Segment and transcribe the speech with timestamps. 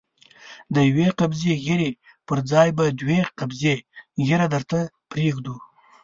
[0.73, 1.91] د يوې قبضې ږيرې
[2.27, 3.75] پر ځای به دوې قبضې
[4.25, 5.55] ږيره درته پرېږدو.